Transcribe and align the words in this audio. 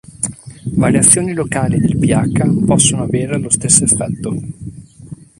Variazioni 0.75 1.31
locali 1.31 1.77
del 1.79 1.95
pH 1.95 2.65
possono 2.65 3.03
avere 3.03 3.37
lo 3.37 3.51
stesso 3.51 3.83
effetto. 3.83 4.35